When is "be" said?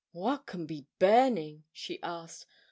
0.65-0.87